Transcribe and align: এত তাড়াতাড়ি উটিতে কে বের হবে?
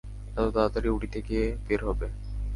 এত 0.31 0.47
তাড়াতাড়ি 0.55 0.89
উটিতে 0.91 1.19
কে 1.27 1.37
বের 1.65 1.81
হবে? 1.87 2.07